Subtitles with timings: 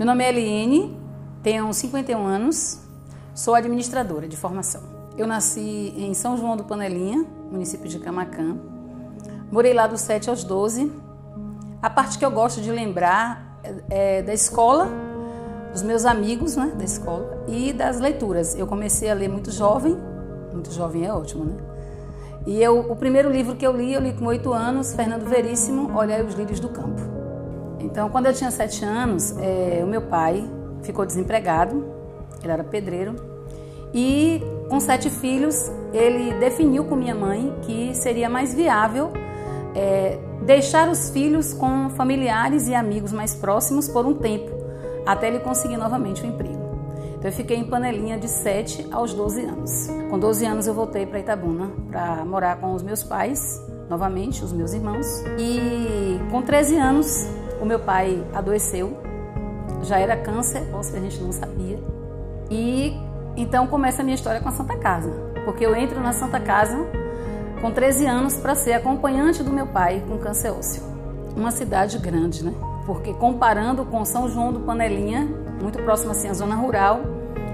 [0.00, 0.98] Meu nome é Eliene,
[1.42, 2.80] tenho 51 anos,
[3.34, 4.80] sou administradora de formação.
[5.14, 7.22] Eu nasci em São João do Panelinha,
[7.52, 8.56] município de Camacã.
[9.52, 10.90] Morei lá dos 7 aos 12.
[11.82, 13.60] A parte que eu gosto de lembrar
[13.90, 14.88] é da escola,
[15.70, 18.54] dos meus amigos né, da escola e das leituras.
[18.54, 19.98] Eu comecei a ler muito jovem,
[20.50, 21.56] muito jovem é ótimo, né?
[22.46, 25.94] E eu, o primeiro livro que eu li, eu li com oito anos, Fernando Veríssimo,
[25.94, 27.19] Olhai os Lírios do Campo.
[27.80, 30.48] Então, quando eu tinha sete anos, é, o meu pai
[30.82, 31.84] ficou desempregado,
[32.42, 33.16] ele era pedreiro,
[33.92, 39.12] e com sete filhos, ele definiu com minha mãe que seria mais viável
[39.74, 44.50] é, deixar os filhos com familiares e amigos mais próximos por um tempo,
[45.06, 46.60] até ele conseguir novamente um emprego.
[47.18, 49.88] Então eu fiquei em Panelinha de 7 aos 12 anos.
[50.08, 54.52] Com 12 anos eu voltei para Itabuna para morar com os meus pais, novamente, os
[54.52, 55.06] meus irmãos.
[55.38, 57.26] E com 13 anos
[57.60, 58.98] o meu pai adoeceu,
[59.82, 61.78] já era câncer, se a gente não sabia.
[62.50, 62.96] E
[63.36, 65.10] então começa a minha história com a Santa Casa,
[65.44, 66.78] porque eu entro na Santa Casa
[67.60, 70.82] com 13 anos para ser acompanhante do meu pai com câncer ósseo.
[71.36, 72.52] Uma cidade grande, né?
[72.86, 75.28] Porque comparando com São João do Panelinha,
[75.60, 77.00] muito próximo assim à zona rural,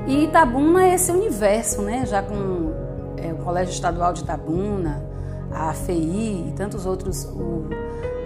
[0.07, 2.07] e Itabuna é esse universo, né?
[2.07, 2.73] Já com
[3.17, 5.05] é, o Colégio Estadual de Itabuna,
[5.51, 5.93] a AFI
[6.49, 7.69] e tantos outros, o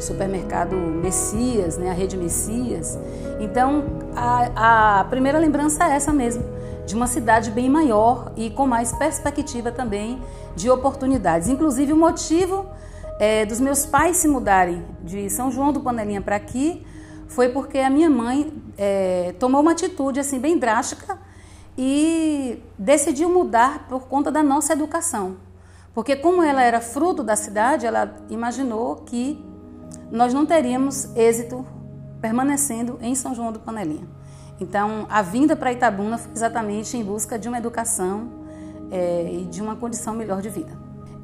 [0.01, 2.99] supermercado Messias, né, a rede Messias.
[3.39, 3.85] Então,
[4.15, 6.45] a, a primeira lembrança é essa mesmo,
[6.87, 10.21] de uma cidade bem maior e com mais perspectiva também
[10.57, 11.49] de oportunidades.
[11.49, 12.67] Inclusive, o motivo
[13.19, 16.85] é, dos meus pais se mudarem de São João do Panelinha para aqui
[17.29, 21.19] foi porque a minha mãe é, tomou uma atitude assim bem drástica
[21.79, 25.37] e decidiu mudar por conta da nossa educação.
[25.95, 29.43] Porque como ela era fruto da cidade, ela imaginou que
[30.11, 31.65] nós não teríamos êxito
[32.21, 34.07] permanecendo em São João do Panelinha.
[34.61, 38.29] Então, a vinda para Itabuna foi exatamente em busca de uma educação
[38.91, 40.73] é, e de uma condição melhor de vida.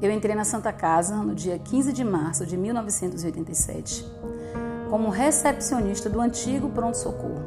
[0.01, 4.05] Eu entrei na Santa Casa no dia 15 de março de 1987
[4.89, 7.43] como recepcionista do antigo pronto-socorro.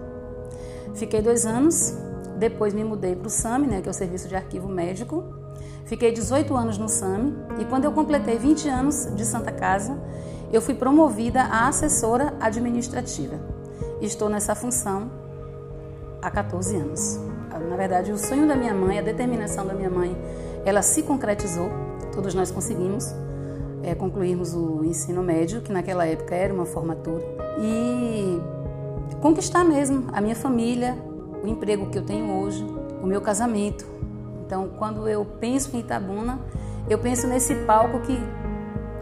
[0.95, 1.95] Fiquei dois anos,
[2.37, 5.25] depois me mudei para o SAMI, né, que é o Serviço de Arquivo Médico.
[5.85, 9.99] Fiquei 18 anos no SAMI e quando eu completei 20 anos de Santa Casa,
[10.53, 13.37] eu fui promovida a assessora administrativa.
[14.01, 15.11] Estou nessa função
[16.21, 17.21] há 14 anos.
[17.69, 20.17] Na verdade, o sonho da minha mãe, a determinação da minha mãe,
[20.65, 21.71] ela se concretizou.
[22.13, 23.15] Todos nós conseguimos
[23.83, 27.23] é, concluirmos o ensino médio, que naquela época era uma formatura,
[27.61, 28.41] e
[29.21, 30.97] conquistar mesmo a minha família,
[31.43, 32.65] o emprego que eu tenho hoje,
[33.03, 33.87] o meu casamento.
[34.47, 36.41] Então, quando eu penso em Itabuna,
[36.89, 38.19] eu penso nesse palco que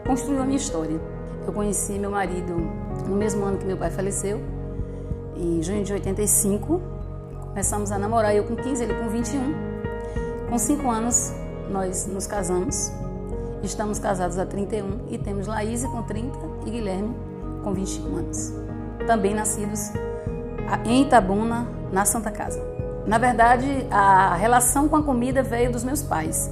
[0.06, 1.00] construiu a minha história.
[1.48, 2.54] Eu conheci meu marido
[3.08, 4.38] no mesmo ano que meu pai faleceu,
[5.34, 6.78] em junho de 85.
[7.40, 9.54] Começamos a namorar, eu com 15, ele com 21.
[10.50, 11.32] Com 5 anos,
[11.70, 12.92] nós nos casamos.
[13.62, 17.16] Estamos casados há 31 e temos Laís com 30 e Guilherme
[17.64, 18.52] com 21 anos.
[19.06, 19.90] Também nascidos
[20.84, 22.62] em Itabuna, na Santa Casa.
[23.06, 26.50] Na verdade, a relação com a comida veio dos meus pais.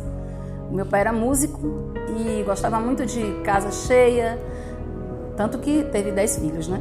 [0.71, 4.39] O meu pai era músico e gostava muito de casa cheia,
[5.37, 6.81] tanto que teve dez filhos, né?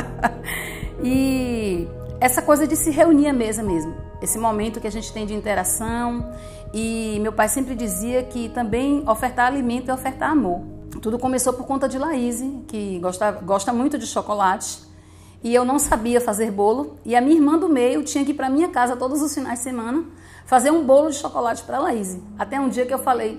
[1.02, 1.86] e
[2.20, 3.94] essa coisa de se reunir à mesa mesmo.
[4.20, 6.32] Esse momento que a gente tem de interação.
[6.72, 10.62] E meu pai sempre dizia que também ofertar alimento é ofertar amor.
[11.00, 14.82] Tudo começou por conta de Laís, que gosta, gosta muito de chocolate.
[15.42, 16.96] E eu não sabia fazer bolo.
[17.04, 19.58] E a minha irmã do meio tinha que ir para minha casa todos os finais
[19.58, 20.04] de semana
[20.50, 22.18] fazer um bolo de chocolate para Laís.
[22.36, 23.38] Até um dia que eu falei,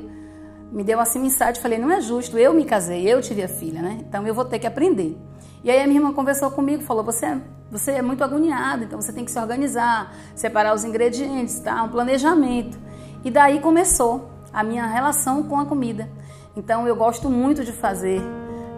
[0.72, 3.48] me deu assim um insight, falei, não é justo, eu me casei, eu tive a
[3.48, 4.00] filha, né?
[4.08, 5.18] Então eu vou ter que aprender.
[5.64, 7.38] E aí a minha irmã conversou comigo, falou, você, é,
[7.70, 11.84] você é muito agoniado, então você tem que se organizar, separar os ingredientes, tá?
[11.84, 12.80] Um planejamento.
[13.24, 16.10] E daí começou a minha relação com a comida.
[16.56, 18.22] Então eu gosto muito de fazer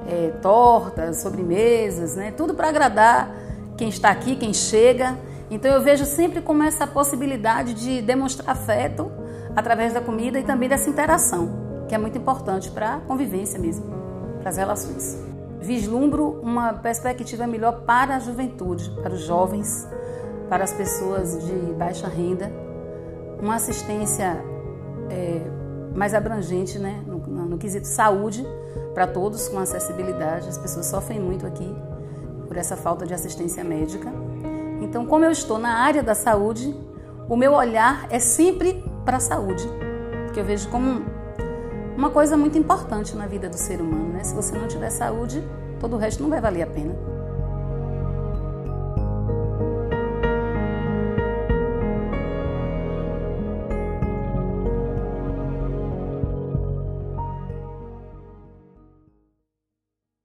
[0.07, 2.31] é, tortas, sobremesas, né?
[2.31, 3.29] Tudo para agradar
[3.77, 5.15] quem está aqui, quem chega.
[5.49, 9.11] Então eu vejo sempre como essa possibilidade de demonstrar afeto
[9.55, 11.62] através da comida e também dessa interação
[11.93, 13.85] que é muito importante para a convivência mesmo,
[14.39, 15.15] para as relações.
[15.61, 19.87] Vislumbro uma perspectiva melhor para a juventude, para os jovens,
[20.49, 22.51] para as pessoas de baixa renda,
[23.39, 24.43] uma assistência
[25.07, 25.41] é,
[25.95, 28.43] mais abrangente né, no, no, no quesito saúde
[28.95, 30.49] para todos com acessibilidade.
[30.49, 31.75] As pessoas sofrem muito aqui
[32.47, 34.11] por essa falta de assistência médica.
[34.81, 36.75] Então, como eu estou na área da saúde,
[37.29, 39.69] o meu olhar é sempre para a saúde,
[40.25, 41.21] porque eu vejo como
[41.95, 44.23] uma coisa muito importante na vida do ser humano, né?
[44.23, 45.43] Se você não tiver saúde,
[45.79, 47.12] todo o resto não vai valer a pena.